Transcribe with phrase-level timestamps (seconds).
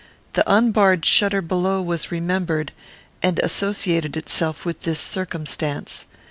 [0.33, 2.71] The unbarred shutter below was remembered,
[3.21, 6.07] and associated itself with this circumstance.